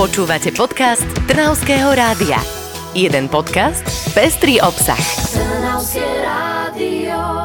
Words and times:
Počúvate 0.00 0.48
podcast 0.56 1.04
Trnavského 1.28 1.92
rádia. 1.92 2.40
Jeden 2.96 3.28
podcast, 3.28 3.84
pestrý 4.16 4.56
obsah. 4.56 4.96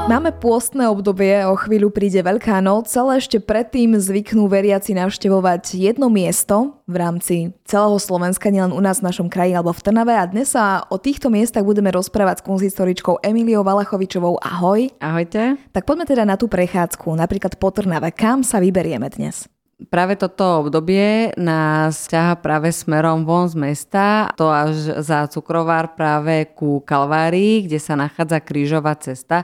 Máme 0.07 0.31
pôstne 0.31 0.87
obdobie, 0.87 1.43
o 1.51 1.59
chvíľu 1.59 1.91
príde 1.91 2.23
Veľká 2.23 2.63
noc, 2.63 2.87
ale 2.95 3.19
ešte 3.19 3.43
predtým 3.43 3.99
zvyknú 3.99 4.47
veriaci 4.47 4.95
navštevovať 4.95 5.75
jedno 5.75 6.07
miesto 6.07 6.79
v 6.87 6.95
rámci 6.95 7.35
celého 7.67 7.99
Slovenska, 7.99 8.47
nielen 8.47 8.71
u 8.71 8.79
nás 8.79 9.03
v 9.03 9.11
našom 9.11 9.27
kraji 9.27 9.51
alebo 9.51 9.75
v 9.75 9.91
Trnave. 9.91 10.15
A 10.15 10.23
dnes 10.23 10.55
sa 10.55 10.87
o 10.87 10.95
týchto 10.95 11.27
miestach 11.27 11.67
budeme 11.67 11.91
rozprávať 11.91 12.39
s 12.39 12.45
kunzhistoričkou 12.47 13.19
Emiliou 13.19 13.67
Valachovičovou. 13.67 14.39
Ahoj. 14.39 14.95
Ahojte. 15.03 15.59
Tak 15.75 15.83
poďme 15.83 16.07
teda 16.07 16.23
na 16.23 16.39
tú 16.39 16.47
prechádzku, 16.47 17.19
napríklad 17.19 17.59
po 17.59 17.75
Trnave. 17.75 18.15
Kam 18.15 18.47
sa 18.47 18.63
vyberieme 18.63 19.11
dnes? 19.11 19.43
Práve 19.91 20.15
toto 20.15 20.63
obdobie 20.63 21.35
nás 21.35 22.07
ťaha 22.07 22.39
práve 22.39 22.71
smerom 22.71 23.27
von 23.27 23.51
z 23.51 23.55
mesta, 23.59 24.31
to 24.39 24.47
až 24.47 25.03
za 25.03 25.27
cukrovár 25.27 25.93
práve 25.99 26.47
ku 26.55 26.79
Kalvárii, 26.79 27.67
kde 27.67 27.79
sa 27.79 27.99
nachádza 27.99 28.39
krížová 28.39 28.95
cesta, 28.95 29.43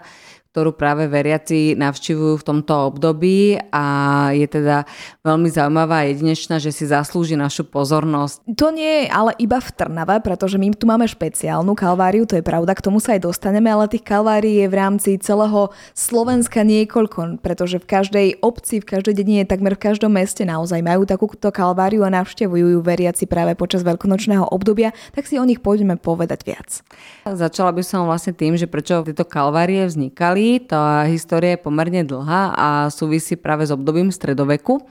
ktorú 0.51 0.75
práve 0.75 1.07
veriaci 1.07 1.79
navštívujú 1.79 2.43
v 2.43 2.43
tomto 2.43 2.91
období 2.91 3.55
a 3.71 3.85
je 4.35 4.43
teda 4.51 4.83
veľmi 5.23 5.47
zaujímavá 5.47 6.03
a 6.03 6.07
jedinečná, 6.11 6.59
že 6.59 6.75
si 6.75 6.83
zaslúži 6.91 7.39
našu 7.39 7.63
pozornosť. 7.63 8.51
To 8.59 8.67
nie 8.75 9.07
je 9.07 9.15
ale 9.15 9.31
iba 9.39 9.63
v 9.63 9.71
Trnave, 9.71 10.19
pretože 10.19 10.59
my 10.59 10.75
tu 10.75 10.83
máme 10.91 11.07
špeciálnu 11.07 11.71
kalváriu, 11.71 12.27
to 12.27 12.35
je 12.35 12.43
pravda, 12.43 12.75
k 12.75 12.83
tomu 12.83 12.99
sa 12.99 13.15
aj 13.15 13.31
dostaneme, 13.31 13.71
ale 13.71 13.87
tých 13.87 14.03
kalvárií 14.03 14.59
je 14.59 14.67
v 14.67 14.75
rámci 14.75 15.09
celého 15.23 15.71
Slovenska 15.95 16.67
niekoľko, 16.67 17.39
pretože 17.39 17.79
v 17.79 17.87
každej 17.87 18.27
obci, 18.43 18.83
v 18.83 18.91
každej 18.91 19.23
dedine, 19.23 19.47
takmer 19.47 19.79
v 19.79 19.87
každom 19.87 20.11
meste 20.11 20.43
naozaj 20.43 20.83
majú 20.83 21.07
takúto 21.07 21.47
kalváriu 21.55 22.03
a 22.03 22.11
navštevujú 22.11 22.75
ju 22.75 22.79
veriaci 22.83 23.23
práve 23.23 23.55
počas 23.55 23.87
veľkonočného 23.87 24.51
obdobia, 24.51 24.91
tak 25.15 25.31
si 25.31 25.39
o 25.39 25.47
nich 25.47 25.63
poďme 25.63 25.95
povedať 25.95 26.43
viac. 26.43 26.83
Začala 27.23 27.71
by 27.71 27.79
som 27.87 28.03
vlastne 28.03 28.35
tým, 28.35 28.59
že 28.59 28.67
prečo 28.67 28.99
tieto 29.07 29.23
kalvárie 29.23 29.87
vznikali 29.87 30.40
histórii. 30.41 30.59
Tá 30.59 31.05
história 31.05 31.53
je 31.55 31.61
pomerne 31.61 32.01
dlhá 32.01 32.53
a 32.57 32.69
súvisí 32.89 33.37
práve 33.37 33.69
s 33.69 33.71
obdobím 33.71 34.09
stredoveku 34.09 34.81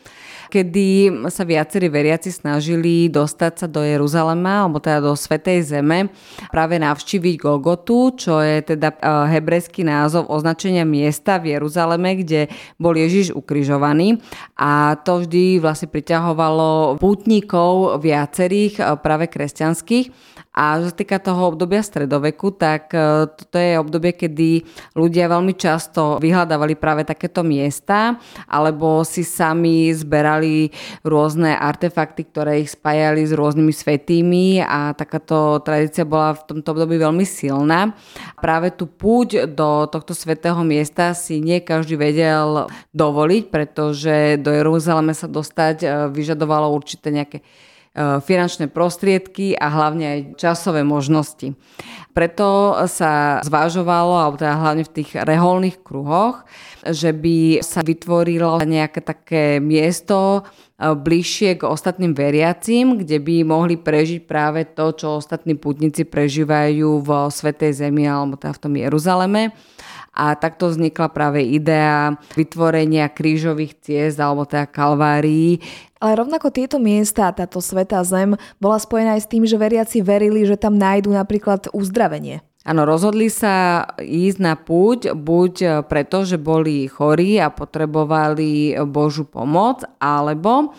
kedy 0.50 1.22
sa 1.30 1.46
viacerí 1.46 1.86
veriaci 1.86 2.34
snažili 2.34 3.06
dostať 3.06 3.52
sa 3.54 3.66
do 3.70 3.86
Jeruzalema, 3.86 4.66
alebo 4.66 4.82
teda 4.82 4.98
do 4.98 5.14
Svetej 5.14 5.62
Zeme, 5.62 6.10
práve 6.50 6.74
navštíviť 6.82 7.38
Golgotu, 7.38 8.18
čo 8.18 8.42
je 8.42 8.58
teda 8.74 8.90
e, 8.90 8.96
hebrejský 9.38 9.86
názov 9.86 10.26
označenia 10.26 10.82
miesta 10.82 11.38
v 11.38 11.54
Jeruzaleme, 11.54 12.18
kde 12.18 12.50
bol 12.82 12.98
Ježiš 12.98 13.30
ukrižovaný. 13.30 14.18
A 14.58 14.98
to 15.06 15.22
vždy 15.22 15.62
vlastne 15.62 15.86
priťahovalo 15.86 16.98
pútnikov 16.98 18.02
viacerých, 18.02 18.82
e, 18.82 18.98
práve 18.98 19.30
kresťanských. 19.30 20.34
A 20.60 20.76
čo 20.76 20.92
týka 20.92 21.16
toho 21.16 21.56
obdobia 21.56 21.80
stredoveku, 21.80 22.52
tak 22.52 22.92
e, 22.92 23.24
toto 23.32 23.56
je 23.56 23.80
obdobie, 23.80 24.12
kedy 24.12 24.60
ľudia 24.92 25.32
veľmi 25.32 25.56
často 25.56 26.20
vyhľadávali 26.20 26.76
práve 26.76 27.08
takéto 27.08 27.40
miesta, 27.40 28.20
alebo 28.44 29.00
si 29.08 29.24
sami 29.24 29.88
zberali 29.88 30.68
rôzne 31.00 31.56
artefakty, 31.56 32.28
ktoré 32.28 32.60
ich 32.60 32.76
spájali 32.76 33.24
s 33.24 33.32
rôznymi 33.32 33.72
svetými 33.72 34.60
a 34.60 34.92
takáto 34.92 35.64
tradícia 35.64 36.04
bola 36.04 36.36
v 36.36 36.44
tomto 36.52 36.76
období 36.76 37.00
veľmi 37.00 37.24
silná. 37.24 37.96
Práve 38.36 38.68
tú 38.76 38.84
púť 38.84 39.48
do 39.48 39.88
tohto 39.88 40.12
svetého 40.12 40.60
miesta 40.60 41.16
si 41.16 41.40
nie 41.40 41.64
každý 41.64 41.96
vedel 41.96 42.68
dovoliť, 42.92 43.48
pretože 43.48 44.36
do 44.36 44.52
Jeruzaleme 44.52 45.16
sa 45.16 45.24
dostať 45.24 45.76
e, 45.80 45.86
vyžadovalo 46.12 46.68
určité 46.68 47.08
nejaké 47.08 47.40
finančné 48.22 48.70
prostriedky 48.70 49.52
a 49.58 49.66
hlavne 49.68 50.06
aj 50.06 50.20
časové 50.40 50.86
možnosti. 50.86 51.52
Preto 52.10 52.74
sa 52.90 53.38
zvážovalo, 53.46 54.18
alebo 54.18 54.34
teda 54.34 54.58
hlavne 54.58 54.82
v 54.82 54.94
tých 54.98 55.14
reholných 55.14 55.78
kruhoch, 55.78 56.42
že 56.82 57.14
by 57.14 57.62
sa 57.62 57.86
vytvorilo 57.86 58.58
nejaké 58.66 58.98
také 58.98 59.44
miesto 59.62 60.42
e, 60.42 60.90
bližšie 60.90 61.62
k 61.62 61.68
ostatným 61.70 62.10
veriacím, 62.10 62.98
kde 62.98 63.22
by 63.22 63.46
mohli 63.46 63.78
prežiť 63.78 64.26
práve 64.26 64.66
to, 64.74 64.90
čo 64.90 65.22
ostatní 65.22 65.54
putníci 65.54 66.02
prežívajú 66.02 66.98
v 66.98 67.10
Svetej 67.30 67.78
Zemi 67.78 68.10
alebo 68.10 68.34
teda 68.34 68.58
v 68.58 68.62
tom 68.66 68.74
Jeruzaleme. 68.74 69.54
A 70.10 70.34
takto 70.34 70.68
vznikla 70.68 71.08
práve 71.14 71.40
idea 71.46 72.18
vytvorenia 72.34 73.08
krížových 73.08 73.78
ciest 73.78 74.18
alebo 74.18 74.44
teda 74.44 74.66
kalvárií, 74.66 75.62
ale 76.00 76.16
rovnako 76.16 76.48
tieto 76.48 76.80
miesta, 76.80 77.28
táto 77.28 77.60
svetá 77.60 78.00
zem, 78.08 78.32
bola 78.56 78.80
spojená 78.80 79.20
aj 79.20 79.28
s 79.28 79.30
tým, 79.30 79.44
že 79.44 79.60
veriaci 79.60 80.00
verili, 80.00 80.48
že 80.48 80.56
tam 80.56 80.80
nájdú 80.80 81.12
napríklad 81.12 81.68
uzdravenie. 81.76 82.40
Áno, 82.60 82.84
rozhodli 82.84 83.32
sa 83.32 83.88
ísť 83.96 84.36
na 84.36 84.52
púť 84.52 85.16
buď 85.16 85.80
preto, 85.88 86.28
že 86.28 86.36
boli 86.36 86.92
chorí 86.92 87.40
a 87.40 87.48
potrebovali 87.48 88.76
Božú 88.84 89.24
pomoc, 89.24 89.80
alebo 89.96 90.76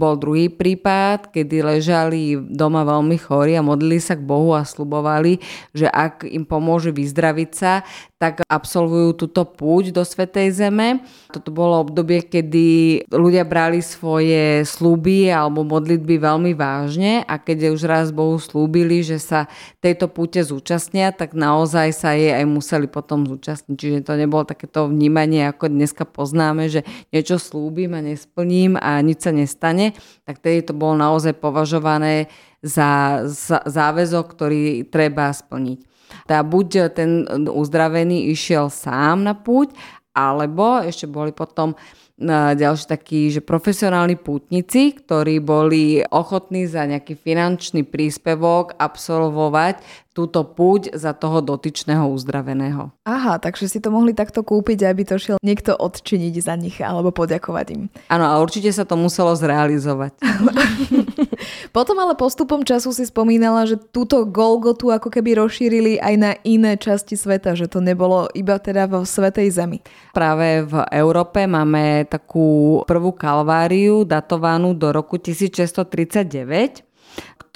bol 0.00 0.14
druhý 0.16 0.48
prípad, 0.48 1.28
kedy 1.28 1.60
ležali 1.60 2.40
doma 2.40 2.88
veľmi 2.88 3.20
chorí 3.20 3.60
a 3.60 3.64
modlili 3.64 4.00
sa 4.00 4.16
k 4.16 4.24
Bohu 4.24 4.56
a 4.56 4.64
slubovali, 4.64 5.44
že 5.76 5.92
ak 5.92 6.24
im 6.24 6.48
pomôže 6.48 6.88
vyzdraviť 6.88 7.50
sa, 7.52 7.84
tak 8.18 8.42
absolvujú 8.50 9.14
túto 9.14 9.46
púť 9.46 9.94
do 9.94 10.02
Svetej 10.02 10.50
Zeme. 10.50 11.06
Toto 11.30 11.54
bolo 11.54 11.86
obdobie, 11.86 12.26
kedy 12.26 12.66
ľudia 13.14 13.46
brali 13.46 13.78
svoje 13.78 14.66
sluby 14.66 15.30
alebo 15.30 15.62
modlitby 15.62 16.18
veľmi 16.18 16.52
vážne 16.58 17.22
a 17.22 17.38
keď 17.38 17.78
už 17.78 17.86
raz 17.86 18.10
Bohu 18.10 18.34
slúbili, 18.42 19.06
že 19.06 19.22
sa 19.22 19.46
tejto 19.78 20.10
púte 20.10 20.42
zúčastnia, 20.42 21.14
tak 21.14 21.38
naozaj 21.38 21.94
sa 21.94 22.18
jej 22.18 22.34
aj 22.34 22.46
museli 22.50 22.90
potom 22.90 23.22
zúčastniť. 23.22 23.76
Čiže 23.78 23.98
to 24.02 24.18
nebolo 24.18 24.42
takéto 24.42 24.90
vnímanie, 24.90 25.46
ako 25.46 25.70
dneska 25.70 26.02
poznáme, 26.02 26.66
že 26.66 26.82
niečo 27.14 27.38
slúbim 27.38 27.94
a 27.94 28.02
nesplním 28.02 28.74
a 28.74 28.98
nič 28.98 29.30
sa 29.30 29.30
nestane. 29.30 29.94
Tak 30.26 30.42
tedy 30.42 30.66
to 30.66 30.74
bolo 30.74 30.98
naozaj 30.98 31.38
považované 31.38 32.26
za 32.66 33.22
záväzok, 33.62 34.26
ktorý 34.26 34.62
treba 34.90 35.30
splniť. 35.30 35.97
Teda 36.24 36.42
buď 36.44 36.68
ten 36.92 37.24
uzdravený 37.48 38.32
išiel 38.32 38.72
sám 38.72 39.24
na 39.24 39.34
púť, 39.36 39.72
alebo 40.12 40.82
ešte 40.82 41.06
boli 41.06 41.30
potom 41.30 41.78
ďalší 42.18 42.90
takí, 42.90 43.30
že 43.30 43.38
profesionálni 43.38 44.18
pútnici, 44.18 44.90
ktorí 44.90 45.38
boli 45.38 46.02
ochotní 46.02 46.66
za 46.66 46.82
nejaký 46.82 47.14
finančný 47.14 47.86
príspevok 47.86 48.74
absolvovať 48.74 49.78
túto 50.18 50.42
púť 50.42 50.98
za 50.98 51.14
toho 51.14 51.38
dotyčného 51.38 52.10
uzdraveného. 52.10 52.90
Aha, 53.06 53.38
takže 53.38 53.70
si 53.70 53.78
to 53.78 53.94
mohli 53.94 54.10
takto 54.10 54.42
kúpiť, 54.42 54.90
aby 54.90 55.06
to 55.06 55.14
šiel 55.14 55.38
niekto 55.46 55.78
odčiniť 55.78 56.34
za 56.42 56.58
nich 56.58 56.82
alebo 56.82 57.14
poďakovať 57.14 57.66
im. 57.78 57.82
Áno, 58.10 58.26
a 58.26 58.34
určite 58.42 58.74
sa 58.74 58.82
to 58.82 58.98
muselo 58.98 59.30
zrealizovať. 59.38 60.18
Potom 61.76 61.94
ale 62.02 62.18
postupom 62.18 62.66
času 62.66 62.90
si 62.90 63.06
spomínala, 63.06 63.62
že 63.62 63.78
túto 63.78 64.26
Golgotu 64.26 64.90
ako 64.90 65.06
keby 65.06 65.38
rozšírili 65.38 66.02
aj 66.02 66.14
na 66.18 66.34
iné 66.42 66.74
časti 66.74 67.14
sveta, 67.14 67.54
že 67.54 67.70
to 67.70 67.78
nebolo 67.78 68.26
iba 68.34 68.58
teda 68.58 68.90
vo 68.90 69.06
Svetej 69.06 69.54
Zemi. 69.54 69.78
Práve 70.10 70.66
v 70.66 70.82
Európe 70.90 71.46
máme 71.46 72.10
takú 72.10 72.82
prvú 72.90 73.14
kalváriu 73.14 74.02
datovanú 74.02 74.74
do 74.74 74.90
roku 74.90 75.14
1639 75.14 76.88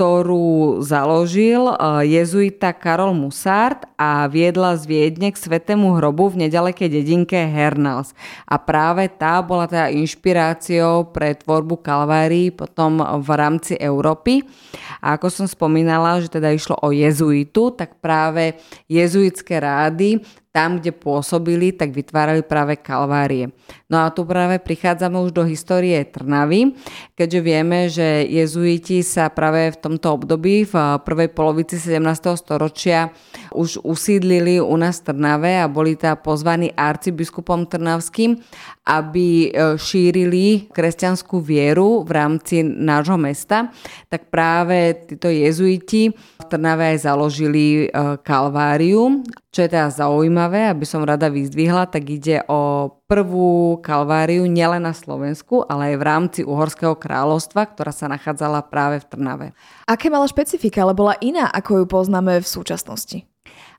ktorú 0.02 0.82
založil 0.82 1.62
e, 1.70 1.74
jezuita 2.10 2.74
Karol 2.74 3.14
Musart 3.14 3.86
a 3.94 4.26
viedla 4.26 4.74
z 4.74 4.90
Viedne 4.90 5.30
k 5.30 5.38
svetému 5.38 5.94
hrobu 5.94 6.26
v 6.26 6.42
nedalekej 6.42 6.90
dedinke 6.90 7.38
Hernals. 7.38 8.10
A 8.42 8.58
práve 8.58 9.06
tá 9.06 9.38
bola 9.38 9.70
teda 9.70 9.94
inšpiráciou 9.94 11.06
pre 11.14 11.38
tvorbu 11.38 11.86
Kalvárií 11.86 12.50
potom 12.50 12.98
v 12.98 13.28
rámci 13.30 13.78
Európy. 13.78 14.42
A 14.98 15.14
ako 15.14 15.30
som 15.30 15.46
spomínala, 15.46 16.18
že 16.18 16.34
teda 16.34 16.50
išlo 16.50 16.82
o 16.82 16.90
jezuitu, 16.90 17.70
tak 17.70 18.02
práve 18.02 18.58
jezuitské 18.90 19.62
rády 19.62 20.18
tam, 20.52 20.78
kde 20.78 20.92
pôsobili, 20.92 21.72
tak 21.72 21.96
vytvárali 21.96 22.44
práve 22.44 22.76
kalvárie. 22.76 23.48
No 23.88 24.04
a 24.04 24.12
tu 24.12 24.28
práve 24.28 24.60
prichádzame 24.60 25.16
už 25.24 25.32
do 25.32 25.48
histórie 25.48 25.96
Trnavy, 26.04 26.76
keďže 27.16 27.40
vieme, 27.40 27.88
že 27.88 28.28
jezuiti 28.28 29.00
sa 29.00 29.32
práve 29.32 29.72
v 29.72 29.80
tomto 29.92 30.24
období, 30.24 30.64
v 30.64 30.74
prvej 31.04 31.28
polovici 31.36 31.76
17. 31.76 32.00
storočia, 32.40 33.12
už 33.52 33.84
usídlili 33.84 34.56
u 34.56 34.72
nás 34.80 35.04
v 35.04 35.12
Trnave 35.12 35.60
a 35.60 35.68
boli 35.68 35.92
teda 36.00 36.16
pozvaní 36.16 36.72
arcibiskupom 36.72 37.68
Trnavským, 37.68 38.40
aby 38.88 39.52
e, 39.52 39.76
šírili 39.76 40.72
kresťanskú 40.72 41.44
vieru 41.44 42.00
v 42.08 42.10
rámci 42.16 42.64
nášho 42.64 43.20
mesta. 43.20 43.68
Tak 44.08 44.32
práve 44.32 45.04
títo 45.04 45.28
jezuiti 45.28 46.08
v 46.16 46.44
Trnave 46.48 46.96
aj 46.96 47.04
založili 47.04 47.86
e, 47.86 48.16
kalváriu 48.24 49.20
Čo 49.52 49.68
je 49.68 49.76
teda 49.76 49.92
zaujímavé, 49.92 50.72
aby 50.72 50.88
som 50.88 51.04
rada 51.04 51.28
vyzdvihla, 51.28 51.84
tak 51.84 52.08
ide 52.08 52.40
o 52.48 52.88
prvú 53.04 53.76
kalváriu 53.84 54.48
nielen 54.48 54.80
na 54.80 54.96
Slovensku, 54.96 55.68
ale 55.68 55.92
aj 55.92 55.96
v 56.00 56.06
rámci 56.08 56.40
Uhorského 56.40 56.96
kráľovstva, 56.96 57.68
ktorá 57.68 57.92
sa 57.92 58.08
nachádzala 58.08 58.64
práve 58.72 59.04
v 59.04 59.08
Trnave. 59.12 59.46
Aké 59.84 60.08
mala 60.08 60.24
špecifika, 60.24 60.88
ale 60.88 60.96
bola 60.96 61.20
iná, 61.20 61.52
ako 61.52 61.84
ju 61.84 61.86
poznáme 61.86 62.40
v 62.40 62.48
súčasnosti? 62.48 63.28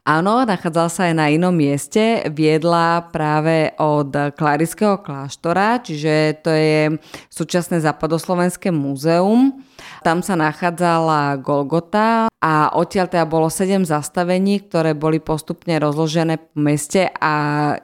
Áno, 0.03 0.43
nachádzala 0.43 0.91
sa 0.91 1.07
aj 1.07 1.15
na 1.15 1.31
inom 1.31 1.55
mieste, 1.55 2.27
viedla 2.27 3.07
práve 3.07 3.71
od 3.79 4.35
Klarického 4.35 4.99
kláštora, 4.99 5.79
čiže 5.79 6.43
to 6.43 6.51
je 6.51 6.99
súčasné 7.31 7.79
západoslovenské 7.79 8.67
múzeum. 8.67 9.63
Tam 10.03 10.19
sa 10.19 10.35
nachádzala 10.35 11.39
Golgota 11.39 12.27
a 12.27 12.75
odtiaľ 12.75 13.07
teda 13.07 13.23
bolo 13.23 13.47
7 13.47 13.87
zastavení, 13.87 14.67
ktoré 14.67 14.91
boli 14.91 15.23
postupne 15.23 15.79
rozložené 15.79 16.51
po 16.51 16.59
meste 16.59 17.07
a 17.07 17.35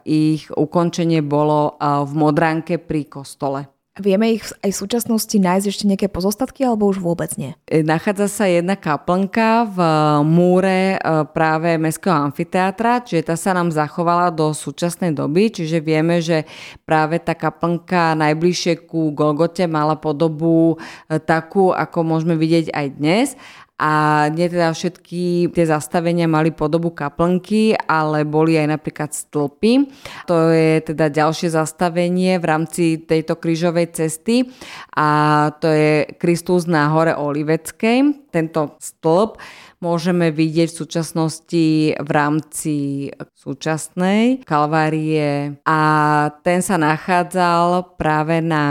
ich 0.04 0.52
ukončenie 0.52 1.24
bolo 1.24 1.80
v 1.80 2.12
Modránke 2.20 2.84
pri 2.84 3.08
kostole. 3.08 3.79
Vieme 4.00 4.32
ich 4.32 4.48
aj 4.64 4.72
v 4.72 4.82
súčasnosti 4.82 5.36
nájsť 5.36 5.66
ešte 5.68 5.86
nejaké 5.86 6.08
pozostatky 6.08 6.64
alebo 6.64 6.88
už 6.88 7.04
vôbec 7.04 7.36
nie? 7.36 7.52
E, 7.68 7.84
nachádza 7.84 8.32
sa 8.32 8.46
jedna 8.48 8.80
kaplnka 8.80 9.68
v 9.68 9.78
múre 10.24 10.96
e, 10.96 10.98
práve 11.36 11.76
Mestského 11.76 12.16
amfiteátra, 12.32 13.04
čiže 13.04 13.30
tá 13.30 13.36
sa 13.36 13.52
nám 13.52 13.76
zachovala 13.76 14.32
do 14.32 14.56
súčasnej 14.56 15.12
doby, 15.12 15.52
čiže 15.52 15.84
vieme, 15.84 16.24
že 16.24 16.48
práve 16.88 17.20
tá 17.20 17.36
kaplnka 17.36 18.16
najbližšie 18.16 18.88
ku 18.88 19.12
Golgote 19.12 19.68
mala 19.68 20.00
podobu 20.00 20.80
e, 21.12 21.20
takú, 21.20 21.76
ako 21.76 22.08
môžeme 22.08 22.40
vidieť 22.40 22.72
aj 22.72 22.88
dnes 22.96 23.28
a 23.80 24.28
nie 24.36 24.52
teda 24.52 24.76
všetky 24.76 25.56
tie 25.56 25.66
zastavenia 25.66 26.28
mali 26.28 26.52
podobu 26.52 26.92
kaplnky, 26.92 27.80
ale 27.88 28.28
boli 28.28 28.60
aj 28.60 28.76
napríklad 28.76 29.16
stĺpy. 29.16 29.88
To 30.28 30.52
je 30.52 30.84
teda 30.84 31.08
ďalšie 31.08 31.56
zastavenie 31.56 32.36
v 32.38 32.46
rámci 32.46 33.00
tejto 33.08 33.40
krížovej 33.40 33.96
cesty 33.96 34.52
a 35.00 35.08
to 35.64 35.72
je 35.72 36.12
Kristus 36.20 36.68
na 36.68 36.92
hore 36.92 37.16
Oliveckej. 37.16 38.29
Tento 38.30 38.78
stĺp 38.80 39.42
môžeme 39.80 40.30
vidieť 40.30 40.70
v 40.70 40.80
súčasnosti 40.86 41.66
v 41.96 42.10
rámci 42.12 42.76
súčasnej 43.40 44.44
kalvárie. 44.44 45.56
A 45.64 45.80
ten 46.44 46.60
sa 46.60 46.76
nachádzal 46.76 47.96
práve 47.96 48.44
na 48.44 48.66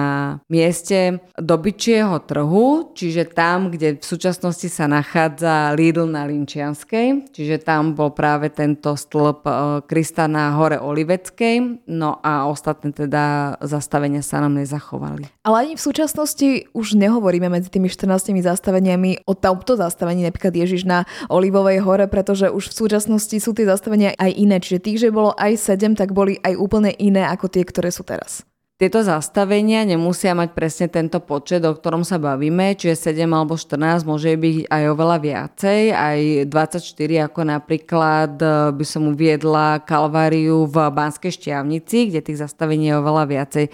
mieste 0.53 1.25
dobyčieho 1.41 2.21
trhu, 2.29 2.93
čiže 2.93 3.33
tam, 3.33 3.73
kde 3.73 3.97
v 3.97 4.05
súčasnosti 4.05 4.69
sa 4.69 4.85
nachádza 4.85 5.73
Lidl 5.73 6.05
na 6.05 6.29
Linčianskej, 6.29 7.33
čiže 7.33 7.65
tam 7.65 7.97
bol 7.97 8.13
práve 8.13 8.53
tento 8.53 8.93
stĺp 8.93 9.41
e, 9.49 9.53
Krista 9.89 10.29
na 10.29 10.53
hore 10.61 10.77
Oliveckej, 10.77 11.89
no 11.89 12.21
a 12.21 12.45
ostatné 12.53 12.93
teda 12.93 13.57
zastavenia 13.65 14.21
sa 14.21 14.45
nám 14.45 14.61
nezachovali. 14.61 15.25
Ale 15.49 15.57
ani 15.65 15.75
v 15.81 15.83
súčasnosti 15.83 16.69
už 16.77 17.01
nehovoríme 17.01 17.49
medzi 17.49 17.73
tými 17.73 17.89
14 17.89 18.37
zastaveniami 18.45 19.25
o 19.25 19.33
tomto 19.55 19.81
zastavení, 19.81 20.27
napríklad 20.27 20.53
Ježiš 20.53 20.85
na 20.85 21.09
Olivovej 21.33 21.81
hore, 21.81 22.05
pretože 22.11 22.53
už 22.53 22.73
v 22.73 22.79
súčasnosti 22.85 23.37
sú 23.41 23.57
tie 23.57 23.65
zastavenia 23.65 24.13
aj 24.17 24.31
iné. 24.37 24.57
Čiže 24.61 24.85
tých, 24.85 24.99
že 25.07 25.15
bolo 25.15 25.33
aj 25.37 25.57
7, 25.57 25.97
tak 25.97 26.13
boli 26.13 26.37
aj 26.45 26.57
úplne 26.57 26.93
iné 26.97 27.25
ako 27.29 27.49
tie, 27.49 27.63
ktoré 27.63 27.93
sú 27.93 28.03
teraz. 28.03 28.49
Tieto 28.79 29.03
zastavenia 29.03 29.83
nemusia 29.83 30.39
mať 30.39 30.55
presne 30.55 30.87
tento 30.87 31.19
počet, 31.19 31.67
o 31.67 31.75
ktorom 31.75 32.07
sa 32.07 32.15
bavíme, 32.15 32.79
čiže 32.79 33.11
7 33.11 33.27
alebo 33.27 33.59
14 33.59 34.07
môže 34.07 34.31
byť 34.39 34.71
aj 34.71 34.83
oveľa 34.95 35.19
viacej, 35.19 35.81
aj 35.91 36.19
24 36.47 37.27
ako 37.27 37.41
napríklad 37.43 38.39
e, 38.39 38.47
by 38.71 38.85
som 38.87 39.11
uviedla 39.11 39.83
Kalváriu 39.83 40.71
v 40.71 40.77
Banskej 40.95 41.35
šťavnici, 41.35 42.15
kde 42.15 42.23
tých 42.23 42.39
zastavení 42.39 42.95
je 42.95 43.03
oveľa 43.03 43.25
viacej. 43.27 43.67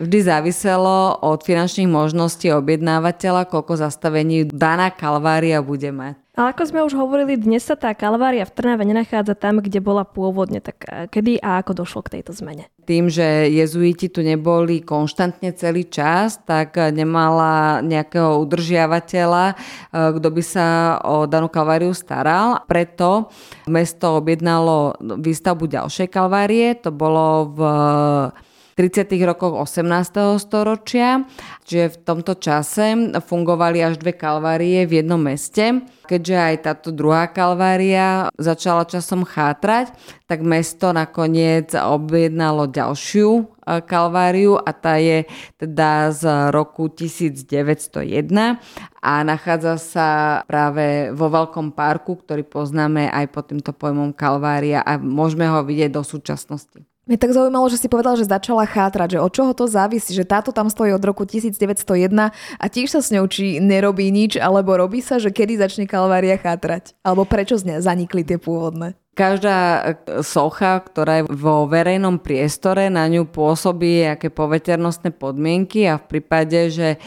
Vždy 0.00 0.24
záviselo 0.24 1.20
od 1.20 1.44
finančných 1.44 1.84
možností 1.84 2.48
objednávateľa, 2.48 3.44
koľko 3.52 3.84
zastavení 3.84 4.48
daná 4.48 4.88
kalvária 4.88 5.60
bude 5.60 5.92
mať. 5.92 6.16
Ale 6.40 6.56
ako 6.56 6.62
sme 6.72 6.80
už 6.88 6.96
hovorili, 6.96 7.36
dnes 7.36 7.68
sa 7.68 7.76
tá 7.76 7.92
kalvária 7.92 8.48
v 8.48 8.54
Trnave 8.56 8.88
nenachádza 8.88 9.36
tam, 9.36 9.60
kde 9.60 9.76
bola 9.84 10.08
pôvodne. 10.08 10.64
Tak 10.64 10.76
eh, 10.88 11.04
kedy 11.12 11.44
a 11.44 11.60
ako 11.60 11.84
došlo 11.84 12.00
k 12.00 12.16
tejto 12.16 12.32
zmene? 12.32 12.72
Tým, 12.88 13.12
že 13.12 13.52
jezuiti 13.52 14.08
tu 14.08 14.24
neboli 14.24 14.80
konštantne 14.80 15.52
celý 15.52 15.84
čas, 15.84 16.40
tak 16.48 16.80
eh, 16.80 16.88
nemala 16.96 17.84
nejakého 17.84 18.40
udržiavateľa, 18.40 19.44
eh, 19.52 19.56
kto 20.16 20.28
by 20.32 20.40
sa 20.40 20.66
o 21.04 21.28
danú 21.28 21.52
kalváriu 21.52 21.92
staral. 21.92 22.64
Preto 22.64 23.28
mesto 23.68 24.16
objednalo 24.16 24.96
výstavbu 25.20 25.68
ďalšej 25.68 26.08
kalvárie. 26.08 26.72
To 26.80 26.88
bolo 26.88 27.52
v 27.52 27.60
30. 28.74 29.10
rokoch 29.26 29.54
18. 29.56 30.38
storočia, 30.40 31.26
čiže 31.66 31.94
v 31.94 31.96
tomto 32.02 32.38
čase 32.38 33.12
fungovali 33.18 33.82
až 33.82 33.98
dve 33.98 34.14
kalvárie 34.14 34.86
v 34.86 35.02
jednom 35.02 35.20
meste. 35.20 35.84
Keďže 36.10 36.36
aj 36.42 36.56
táto 36.66 36.90
druhá 36.90 37.30
kalvária 37.30 38.26
začala 38.34 38.82
časom 38.82 39.22
chátrať, 39.22 39.94
tak 40.26 40.42
mesto 40.42 40.90
nakoniec 40.90 41.70
objednalo 41.70 42.66
ďalšiu 42.66 43.30
e, 43.30 43.42
kalváriu 43.86 44.58
a 44.58 44.74
tá 44.74 44.98
je 44.98 45.22
teda 45.54 46.10
z 46.10 46.50
roku 46.50 46.90
1901 46.90 48.58
a 48.98 49.12
nachádza 49.22 49.78
sa 49.78 50.08
práve 50.50 51.14
vo 51.14 51.30
veľkom 51.30 51.70
parku, 51.78 52.18
ktorý 52.18 52.42
poznáme 52.42 53.06
aj 53.06 53.26
pod 53.30 53.54
týmto 53.54 53.70
pojmom 53.70 54.10
kalvária 54.10 54.82
a 54.82 54.98
môžeme 54.98 55.46
ho 55.46 55.62
vidieť 55.62 55.94
do 55.94 56.02
súčasnosti. 56.02 56.89
Mne 57.10 57.18
tak 57.18 57.34
zaujímalo, 57.34 57.66
že 57.66 57.74
si 57.74 57.90
povedal, 57.90 58.14
že 58.14 58.30
začala 58.30 58.62
chátrať, 58.70 59.18
že 59.18 59.22
od 59.26 59.34
čoho 59.34 59.50
to 59.50 59.66
závisí, 59.66 60.14
že 60.14 60.22
táto 60.22 60.54
tam 60.54 60.70
stojí 60.70 60.94
od 60.94 61.02
roku 61.02 61.26
1901 61.26 61.58
a 62.54 62.64
tiež 62.70 62.86
sa 62.86 63.02
s 63.02 63.10
ňou 63.10 63.26
či 63.26 63.58
nerobí 63.58 64.06
nič, 64.14 64.38
alebo 64.38 64.78
robí 64.78 65.02
sa, 65.02 65.18
že 65.18 65.34
kedy 65.34 65.58
začne 65.58 65.90
Kalvária 65.90 66.38
chátrať? 66.38 66.94
Alebo 67.02 67.26
prečo 67.26 67.58
z 67.58 67.82
zanikli 67.82 68.22
tie 68.22 68.38
pôvodné? 68.38 68.94
Každá 69.20 69.56
e, 69.60 69.80
socha, 70.24 70.80
ktorá 70.80 71.20
je 71.20 71.28
vo 71.28 71.68
verejnom 71.68 72.24
priestore, 72.24 72.88
na 72.88 73.04
ňu 73.04 73.28
pôsobí 73.28 74.16
aké 74.16 74.32
poveternostné 74.32 75.12
podmienky 75.12 75.84
a 75.84 76.00
v 76.00 76.08
prípade, 76.16 76.72
že 76.72 76.96
e, 76.96 76.98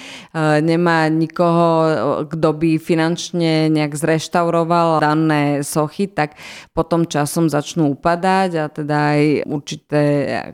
nemá 0.61 1.09
nikoho, 1.09 1.69
e, 1.81 1.89
kto 2.29 2.49
by 2.53 2.77
finančne 2.77 3.65
nejak 3.73 3.97
zreštauroval 3.97 5.01
dané 5.01 5.65
sochy, 5.65 6.05
tak 6.05 6.37
potom 6.77 7.09
časom 7.09 7.49
začnú 7.49 7.97
upadať 7.97 8.61
a 8.61 8.69
teda 8.69 9.17
aj 9.17 9.21
určité 9.49 10.03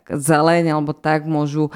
zeleň 0.08 0.80
alebo 0.80 0.96
tak 0.96 1.28
môžu 1.28 1.76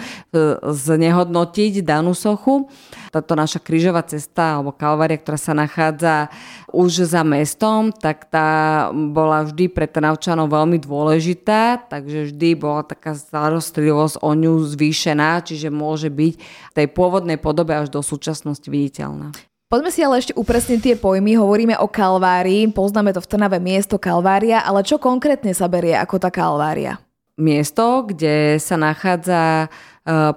znehodnotiť 0.63 1.83
danú 1.83 2.15
sochu. 2.15 2.71
Táto 3.11 3.35
naša 3.35 3.59
krížová 3.59 3.99
cesta 4.07 4.63
alebo 4.63 4.71
kalvária, 4.71 5.19
ktorá 5.19 5.35
sa 5.35 5.51
nachádza 5.51 6.31
už 6.71 7.03
za 7.03 7.27
mestom, 7.27 7.91
tak 7.91 8.31
tá 8.31 8.87
bola 8.93 9.43
vždy 9.43 9.72
pre 9.73 9.89
Trnavčanov 9.89 10.53
veľmi 10.53 10.77
dôležitá, 10.77 11.89
takže 11.89 12.29
vždy 12.29 12.49
bola 12.53 12.85
taká 12.85 13.17
starostlivosť 13.17 14.21
o 14.21 14.31
ňu 14.37 14.61
zvýšená, 14.61 15.41
čiže 15.41 15.73
môže 15.73 16.13
byť 16.13 16.33
v 16.37 16.73
tej 16.77 16.87
pôvodnej 16.93 17.41
podobe 17.41 17.73
až 17.73 17.89
do 17.89 18.05
súčasnosti 18.05 18.69
viditeľná. 18.69 19.33
Poďme 19.73 19.89
si 19.89 20.05
ale 20.05 20.21
ešte 20.21 20.37
upresniť 20.37 20.79
tie 20.85 20.95
pojmy. 21.01 21.33
Hovoríme 21.33 21.73
o 21.81 21.89
Kalvárii, 21.89 22.69
poznáme 22.69 23.09
to 23.09 23.25
v 23.25 23.29
Trnave 23.33 23.57
miesto 23.57 23.97
Kalvária, 23.97 24.61
ale 24.61 24.85
čo 24.85 25.01
konkrétne 25.01 25.49
sa 25.57 25.65
berie 25.65 25.97
ako 25.97 26.21
tá 26.21 26.29
Kalvária? 26.29 27.01
Miesto, 27.41 28.05
kde 28.05 28.61
sa 28.61 28.77
nachádza 28.77 29.65
e, 29.65 29.67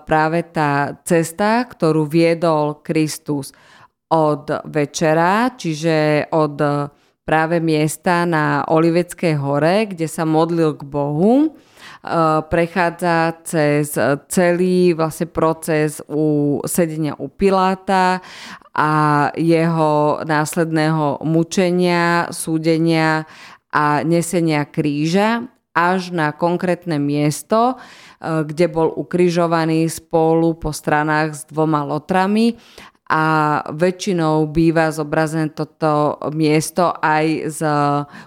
práve 0.09 0.40
tá 0.49 0.97
cesta, 1.05 1.69
ktorú 1.69 2.09
viedol 2.09 2.81
Kristus 2.81 3.52
od 4.09 4.49
večera, 4.64 5.52
čiže 5.52 6.33
od 6.33 6.57
práve 7.26 7.59
miesta 7.59 8.23
na 8.23 8.62
Oliveckej 8.71 9.35
hore, 9.35 9.90
kde 9.90 10.06
sa 10.06 10.23
modlil 10.23 10.78
k 10.78 10.87
Bohu. 10.87 11.35
E, 11.42 11.49
prechádza 12.47 13.42
cez 13.42 13.99
celý 14.30 14.95
vlastne 14.95 15.26
proces 15.26 15.99
u 16.06 16.62
sedenia 16.62 17.18
u 17.18 17.26
Piláta 17.26 18.23
a 18.71 18.92
jeho 19.35 20.23
následného 20.23 21.26
mučenia, 21.26 22.30
súdenia 22.30 23.26
a 23.75 24.06
nesenia 24.06 24.62
kríža 24.62 25.50
až 25.76 26.14
na 26.14 26.30
konkrétne 26.30 27.02
miesto, 27.02 27.75
e, 27.75 28.47
kde 28.47 28.71
bol 28.71 28.95
ukrižovaný 28.95 29.90
spolu 29.90 30.54
po 30.54 30.71
stranách 30.71 31.30
s 31.35 31.42
dvoma 31.50 31.83
lotrami 31.83 32.54
a 33.06 33.22
väčšinou 33.70 34.50
býva 34.50 34.90
zobrazené 34.90 35.54
toto 35.54 36.18
miesto 36.34 36.90
aj 36.90 37.26
s 37.46 37.60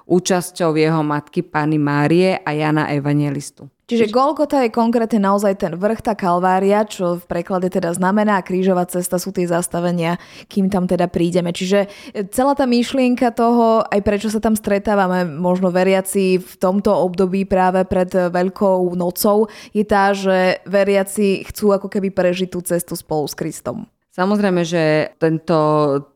účasťou 0.08 0.72
jeho 0.80 1.04
matky 1.04 1.44
Pany 1.44 1.76
Márie 1.76 2.40
a 2.40 2.50
Jana 2.56 2.88
Evangelistu. 2.88 3.68
Čiže 3.90 4.14
Golgota 4.14 4.62
je 4.62 4.70
konkrétne 4.70 5.18
naozaj 5.18 5.66
ten 5.66 5.74
vrch, 5.74 6.06
tá 6.06 6.14
kalvária, 6.14 6.86
čo 6.86 7.18
v 7.18 7.26
preklade 7.26 7.74
teda 7.74 7.90
znamená 7.90 8.38
krížová 8.46 8.86
cesta 8.86 9.18
sú 9.18 9.34
tie 9.34 9.50
zastavenia, 9.50 10.22
kým 10.46 10.70
tam 10.70 10.86
teda 10.86 11.10
prídeme. 11.10 11.50
Čiže 11.50 11.90
celá 12.30 12.54
tá 12.54 12.70
myšlienka 12.70 13.34
toho, 13.34 13.82
aj 13.90 14.06
prečo 14.06 14.30
sa 14.30 14.38
tam 14.38 14.54
stretávame, 14.54 15.26
možno 15.26 15.74
veriaci 15.74 16.38
v 16.38 16.54
tomto 16.62 16.94
období 16.94 17.50
práve 17.50 17.82
pred 17.90 18.14
Veľkou 18.14 18.94
nocou, 18.94 19.50
je 19.74 19.82
tá, 19.82 20.14
že 20.14 20.62
veriaci 20.70 21.50
chcú 21.50 21.74
ako 21.74 21.90
keby 21.90 22.14
prežiť 22.14 22.54
tú 22.54 22.62
cestu 22.62 22.94
spolu 22.94 23.26
s 23.26 23.34
Kristom. 23.34 23.90
Samozrejme, 24.20 24.68
že 24.68 25.16
tento 25.16 25.56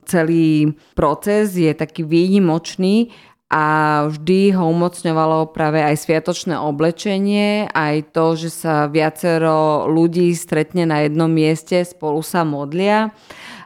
celý 0.03 0.75
proces 0.91 1.55
je 1.55 1.71
taký 1.71 2.03
výnimočný 2.03 3.07
a 3.53 3.65
vždy 4.09 4.57
ho 4.57 4.65
umocňovalo 4.73 5.53
práve 5.53 5.77
aj 5.77 6.09
sviatočné 6.09 6.57
oblečenie, 6.57 7.69
aj 7.69 8.09
to, 8.09 8.33
že 8.33 8.49
sa 8.49 8.89
viacero 8.89 9.85
ľudí 9.85 10.33
stretne 10.33 10.89
na 10.89 11.05
jednom 11.05 11.29
mieste, 11.29 11.85
spolu 11.85 12.25
sa 12.25 12.41
modlia. 12.41 13.13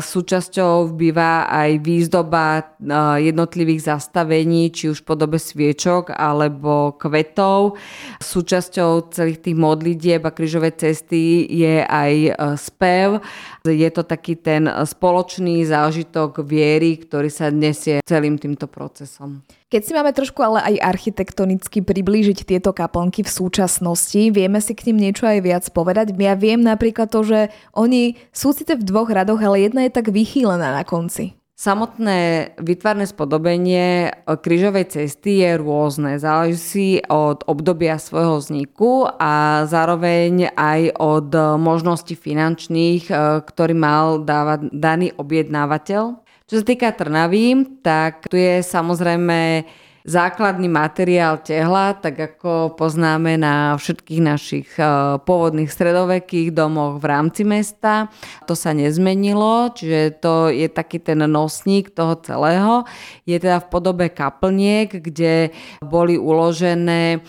Súčasťou 0.04 0.92
býva 0.92 1.48
aj 1.48 1.80
výzdoba 1.88 2.60
eh, 2.60 3.32
jednotlivých 3.32 3.96
zastavení, 3.96 4.76
či 4.76 4.92
už 4.92 5.08
v 5.08 5.16
podobe 5.16 5.40
sviečok 5.40 6.12
alebo 6.12 7.00
kvetov. 7.00 7.80
Súčasťou 8.20 9.16
celých 9.16 9.40
tých 9.40 9.56
modlitieb 9.56 10.20
a 10.28 10.36
krížovej 10.36 10.84
cesty 10.84 11.48
je 11.48 11.80
aj 11.88 12.12
eh, 12.28 12.34
spev. 12.60 13.24
Je 13.64 13.88
to 13.88 14.04
taký 14.04 14.36
ten 14.36 14.68
spoločný 14.68 15.64
zážitok 15.64 16.44
viery, 16.44 17.00
ktorý 17.00 17.32
sa 17.32 17.48
nesie 17.48 18.04
celým 18.04 18.36
týmto 18.36 18.68
procesom. 18.68 19.48
Keď 19.68 19.82
si 19.84 19.92
máme 19.92 20.16
trošku 20.16 20.40
ale 20.40 20.64
aj 20.64 20.96
architektonicky 20.96 21.84
priblížiť 21.84 22.48
tieto 22.48 22.72
kaplnky 22.72 23.20
v 23.20 23.28
súčasnosti, 23.28 24.32
vieme 24.32 24.64
si 24.64 24.72
k 24.72 24.88
ním 24.88 25.04
niečo 25.04 25.28
aj 25.28 25.44
viac 25.44 25.68
povedať. 25.76 26.16
Ja 26.16 26.40
viem 26.40 26.64
napríklad 26.64 27.12
to, 27.12 27.28
že 27.28 27.52
oni 27.76 28.16
sú 28.32 28.56
síce 28.56 28.80
v 28.80 28.88
dvoch 28.88 29.12
radoch, 29.12 29.44
ale 29.44 29.68
jedna 29.68 29.84
je 29.84 29.92
tak 29.92 30.08
vychýlená 30.08 30.72
na 30.72 30.88
konci. 30.88 31.36
Samotné 31.60 32.54
vytvarné 32.64 33.12
spodobenie 33.12 34.16
krížovej 34.24 34.88
cesty 34.88 35.44
je 35.44 35.60
rôzne. 35.60 36.16
Záleží 36.16 37.04
od 37.12 37.44
obdobia 37.44 38.00
svojho 38.00 38.40
vzniku 38.40 39.10
a 39.10 39.66
zároveň 39.68 40.54
aj 40.56 40.96
od 40.96 41.34
možností 41.60 42.16
finančných, 42.16 43.12
ktorý 43.44 43.74
mal 43.76 44.24
dávať 44.24 44.72
daný 44.72 45.12
objednávateľ. 45.18 46.24
Čo 46.48 46.64
sa 46.64 46.66
týka 46.66 46.96
Trnavy, 46.96 47.68
tak 47.84 48.32
tu 48.32 48.40
je 48.40 48.64
samozrejme 48.64 49.68
základný 50.08 50.72
materiál 50.72 51.44
tehla, 51.44 51.92
tak 52.00 52.16
ako 52.16 52.80
poznáme 52.80 53.36
na 53.36 53.76
všetkých 53.76 54.22
našich 54.24 54.68
e, 54.80 55.20
pôvodných 55.20 55.68
stredovekých 55.68 56.56
domoch 56.56 57.04
v 57.04 57.06
rámci 57.12 57.44
mesta. 57.44 58.08
To 58.48 58.56
sa 58.56 58.72
nezmenilo, 58.72 59.76
čiže 59.76 60.24
to 60.24 60.48
je 60.48 60.72
taký 60.72 61.04
ten 61.04 61.20
nosník 61.28 61.92
toho 61.92 62.16
celého. 62.24 62.88
Je 63.28 63.36
teda 63.36 63.60
v 63.60 63.68
podobe 63.68 64.08
kaplniek, 64.08 64.88
kde 64.88 65.52
boli 65.84 66.16
uložené 66.16 67.20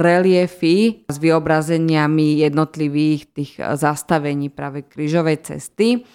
reliefy 0.00 1.04
s 1.04 1.20
vyobrazeniami 1.20 2.40
jednotlivých 2.40 3.20
tých 3.36 3.52
zastavení 3.60 4.48
práve 4.48 4.88
krížovej 4.88 5.44
cesty 5.44 6.08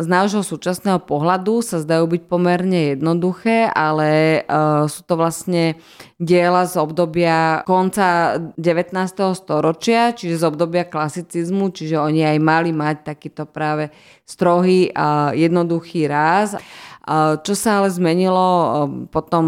z 0.00 0.06
nášho 0.08 0.40
súčasného 0.40 1.04
pohľadu 1.04 1.60
sa 1.60 1.78
zdajú 1.78 2.08
byť 2.08 2.22
pomerne 2.24 2.96
jednoduché, 2.96 3.68
ale 3.68 4.42
uh, 4.48 4.88
sú 4.88 5.04
to 5.04 5.20
vlastne 5.20 5.76
diela 6.16 6.64
z 6.64 6.80
obdobia 6.80 7.60
konca 7.68 8.40
19. 8.56 8.96
storočia, 9.36 10.16
čiže 10.16 10.40
z 10.40 10.44
obdobia 10.48 10.88
klasicizmu, 10.88 11.68
čiže 11.70 12.00
oni 12.00 12.24
aj 12.24 12.38
mali 12.40 12.72
mať 12.72 12.96
takýto 13.12 13.44
práve 13.44 13.92
strohý 14.24 14.88
a 14.96 15.36
jednoduchý 15.36 16.08
ráz. 16.08 16.56
Uh, 17.04 17.36
čo 17.44 17.52
sa 17.52 17.84
ale 17.84 17.92
zmenilo 17.92 18.48
uh, 18.48 18.68
potom 19.12 19.44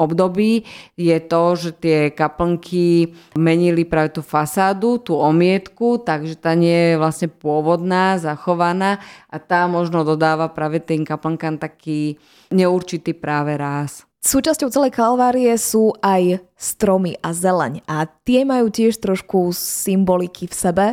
období 0.00 0.64
je 0.96 1.18
to, 1.20 1.42
že 1.60 1.70
tie 1.76 1.98
kaplnky 2.08 3.12
menili 3.36 3.84
práve 3.84 4.16
tú 4.16 4.24
fasádu, 4.24 4.96
tú 4.96 5.20
omietku, 5.20 6.00
takže 6.00 6.40
tá 6.40 6.56
nie 6.56 6.96
je 6.96 7.00
vlastne 7.00 7.28
pôvodná, 7.28 8.16
zachovaná 8.16 9.04
a 9.28 9.36
tá 9.36 9.68
možno 9.68 10.00
dodáva 10.00 10.48
práve 10.48 10.80
tým 10.80 11.04
kaplnkám 11.04 11.60
taký 11.60 12.16
neurčitý 12.48 13.12
práve 13.12 13.60
ráz. 13.60 14.08
Súčasťou 14.20 14.68
celej 14.68 14.92
kalvárie 14.92 15.52
sú 15.56 15.96
aj 16.04 16.44
stromy 16.52 17.16
a 17.24 17.32
zeleň 17.32 17.80
a 17.88 18.04
tie 18.04 18.44
majú 18.44 18.68
tiež 18.68 19.00
trošku 19.00 19.48
symboliky 19.56 20.44
v 20.44 20.54
sebe 20.54 20.86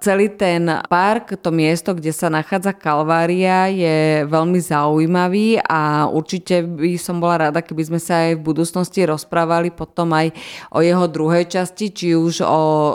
celý 0.00 0.32
ten 0.32 0.64
park, 0.88 1.36
to 1.44 1.52
miesto, 1.52 1.92
kde 1.92 2.08
sa 2.16 2.32
nachádza 2.32 2.72
Kalvária, 2.72 3.68
je 3.68 4.24
veľmi 4.24 4.56
zaujímavý 4.56 5.60
a 5.60 6.08
určite 6.08 6.64
by 6.64 6.96
som 6.96 7.20
bola 7.20 7.52
rada, 7.52 7.60
keby 7.60 7.84
sme 7.84 8.00
sa 8.00 8.32
aj 8.32 8.40
v 8.40 8.46
budúcnosti 8.48 9.04
rozprávali 9.04 9.68
potom 9.68 10.08
aj 10.16 10.32
o 10.72 10.80
jeho 10.80 11.04
druhej 11.04 11.52
časti, 11.52 11.92
či 11.92 12.16
už 12.16 12.40
o 12.40 12.60
e, 12.64 12.92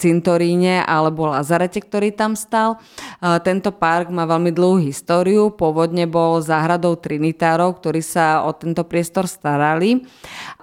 cintoríne 0.00 0.80
alebo 0.88 1.28
Lazarete, 1.28 1.84
ktorý 1.84 2.16
tam 2.16 2.32
stal. 2.32 2.80
E, 3.20 3.36
tento 3.44 3.68
park 3.68 4.08
má 4.08 4.24
veľmi 4.24 4.48
dlhú 4.48 4.80
históriu. 4.80 5.52
Pôvodne 5.52 6.08
bol 6.08 6.40
záhradou 6.40 6.96
trinitárov, 6.96 7.76
ktorí 7.76 8.00
sa 8.00 8.48
o 8.48 8.56
tento 8.56 8.88
priestor 8.88 9.28
starali. 9.28 10.00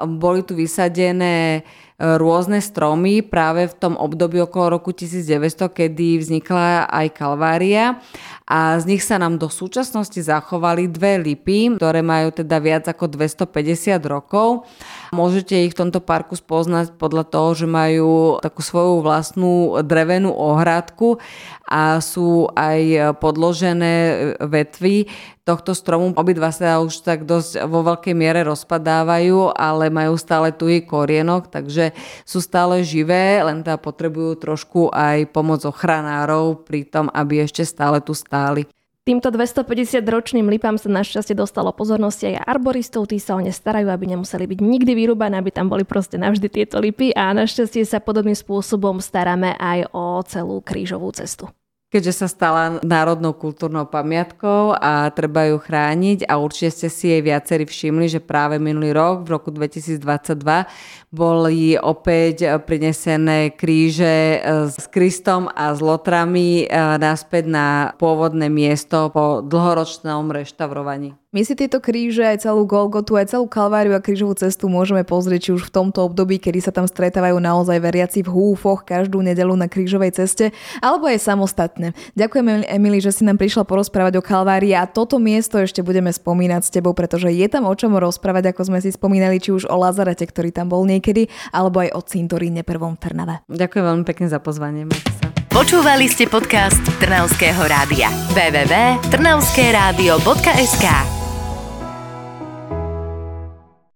Boli 0.02 0.42
tu 0.42 0.58
vysadené 0.58 1.62
rôzne 1.96 2.60
stromy 2.60 3.24
práve 3.24 3.72
v 3.72 3.76
tom 3.80 3.96
období 3.96 4.44
okolo 4.44 4.76
roku 4.80 4.92
1900, 4.92 5.72
kedy 5.72 6.20
vznikla 6.20 6.92
aj 6.92 7.08
Kalvária 7.16 8.04
a 8.46 8.78
z 8.78 8.84
nich 8.86 9.02
sa 9.02 9.16
nám 9.16 9.40
do 9.40 9.48
súčasnosti 9.48 10.20
zachovali 10.20 10.92
dve 10.92 11.18
lipy, 11.18 11.80
ktoré 11.80 12.04
majú 12.04 12.36
teda 12.36 12.60
viac 12.60 12.86
ako 12.86 13.10
250 13.16 13.98
rokov. 14.06 14.68
Môžete 15.16 15.56
ich 15.66 15.72
v 15.72 15.88
tomto 15.88 16.04
parku 16.04 16.36
spoznať 16.36 17.00
podľa 17.00 17.26
toho, 17.32 17.50
že 17.56 17.66
majú 17.66 18.38
takú 18.44 18.60
svoju 18.60 19.00
vlastnú 19.00 19.80
drevenú 19.82 20.36
ohradku 20.36 21.18
a 21.66 21.98
sú 22.04 22.52
aj 22.54 23.18
podložené 23.18 23.94
vetvy 24.44 25.10
tohto 25.46 25.78
stromu. 25.78 26.12
Obidva 26.18 26.50
sa 26.50 26.82
už 26.82 27.06
tak 27.06 27.24
dosť 27.24 27.70
vo 27.70 27.86
veľkej 27.86 28.18
miere 28.18 28.42
rozpadávajú, 28.50 29.54
ale 29.54 29.94
majú 29.94 30.18
stále 30.18 30.50
tuhý 30.50 30.82
korienok, 30.82 31.54
takže 31.54 31.94
sú 32.26 32.42
stále 32.42 32.82
živé, 32.82 33.46
len 33.46 33.62
teda 33.62 33.78
potrebujú 33.78 34.42
trošku 34.42 34.90
aj 34.90 35.30
pomoc 35.30 35.62
ochranárov 35.62 36.66
pri 36.66 36.90
tom, 36.90 37.14
aby 37.14 37.46
ešte 37.46 37.62
stále 37.62 38.02
tu 38.02 38.18
stáli. 38.18 38.66
Týmto 39.06 39.30
250-ročným 39.30 40.50
lipám 40.50 40.82
sa 40.82 40.90
našťastie 40.90 41.38
dostalo 41.38 41.70
pozornosti 41.70 42.34
aj 42.34 42.42
arboristov, 42.42 43.06
tí 43.06 43.22
sa 43.22 43.38
o 43.38 43.42
ne 43.42 43.54
starajú, 43.54 43.86
aby 43.94 44.18
nemuseli 44.18 44.50
byť 44.50 44.60
nikdy 44.66 44.98
vyrúbané, 44.98 45.38
aby 45.38 45.54
tam 45.54 45.70
boli 45.70 45.86
proste 45.86 46.18
navždy 46.18 46.50
tieto 46.50 46.82
lipy 46.82 47.14
a 47.14 47.30
našťastie 47.38 47.86
sa 47.86 48.02
podobným 48.02 48.34
spôsobom 48.34 48.98
staráme 48.98 49.54
aj 49.62 49.94
o 49.94 50.26
celú 50.26 50.58
krížovú 50.66 51.14
cestu 51.14 51.54
keďže 51.96 52.12
sa 52.12 52.28
stala 52.28 52.64
národnou 52.84 53.32
kultúrnou 53.32 53.88
pamiatkou 53.88 54.76
a 54.76 55.08
treba 55.16 55.48
ju 55.48 55.56
chrániť 55.56 56.28
a 56.28 56.36
určite 56.36 56.76
ste 56.76 56.90
si 56.92 57.08
jej 57.08 57.24
viacerí 57.24 57.64
všimli, 57.64 58.12
že 58.12 58.20
práve 58.20 58.60
minulý 58.60 58.92
rok, 58.92 59.24
v 59.24 59.40
roku 59.40 59.48
2022, 59.48 60.04
boli 61.16 61.80
opäť 61.80 62.60
prinesené 62.68 63.56
kríže 63.56 64.16
e, 64.36 64.40
s 64.68 64.92
Kristom 64.92 65.48
a 65.48 65.72
s 65.72 65.80
lotrami 65.80 66.68
e, 66.68 66.76
naspäť 67.00 67.48
na 67.48 67.96
pôvodné 67.96 68.52
miesto 68.52 69.08
po 69.16 69.40
dlhoročnom 69.40 70.36
reštaurovaní. 70.36 71.16
My 71.36 71.44
si 71.44 71.52
tieto 71.52 71.84
kríže, 71.84 72.24
aj 72.24 72.48
celú 72.48 72.64
Golgotu, 72.64 73.20
aj 73.20 73.36
celú 73.36 73.44
Kalváriu 73.44 73.92
a 73.92 74.00
krížovú 74.00 74.40
cestu 74.40 74.72
môžeme 74.72 75.04
pozrieť 75.04 75.52
či 75.52 75.60
už 75.60 75.68
v 75.68 75.84
tomto 75.84 76.08
období, 76.08 76.40
kedy 76.40 76.64
sa 76.64 76.72
tam 76.72 76.88
stretávajú 76.88 77.36
naozaj 77.44 77.76
veriaci 77.76 78.24
v 78.24 78.32
húfoch 78.32 78.88
každú 78.88 79.20
nedelu 79.20 79.52
na 79.60 79.68
krížovej 79.68 80.16
ceste, 80.16 80.56
alebo 80.80 81.12
aj 81.12 81.20
samostatne. 81.20 81.92
Ďakujeme, 82.16 82.72
Emily, 82.72 83.04
že 83.04 83.12
si 83.12 83.28
nám 83.28 83.36
prišla 83.36 83.68
porozprávať 83.68 84.16
o 84.16 84.24
Kalvárii 84.24 84.80
a 84.80 84.88
toto 84.88 85.20
miesto 85.20 85.60
ešte 85.60 85.84
budeme 85.84 86.08
spomínať 86.08 86.62
s 86.64 86.72
tebou, 86.72 86.96
pretože 86.96 87.28
je 87.28 87.48
tam 87.52 87.68
o 87.68 87.76
čom 87.76 87.92
rozprávať, 88.00 88.56
ako 88.56 88.72
sme 88.72 88.80
si 88.80 88.96
spomínali, 88.96 89.44
či 89.44 89.52
už 89.52 89.68
o 89.68 89.76
Lazarete, 89.76 90.24
ktorý 90.24 90.56
tam 90.56 90.72
bol 90.72 90.88
niekedy, 90.88 91.28
alebo 91.52 91.84
aj 91.84 92.00
o 92.00 92.02
cintoríne 92.08 92.64
prvom 92.64 92.96
v 92.96 93.04
Trnave. 93.04 93.44
Ďakujem 93.52 93.84
veľmi 93.84 94.08
pekne 94.08 94.32
za 94.32 94.40
pozvanie. 94.40 94.88
Počúvali 95.52 96.08
ste 96.08 96.32
podcast 96.32 96.80
Trnavského 97.04 97.60
rádia. 97.68 98.08
www.trnavskeradio.sk 98.32 101.15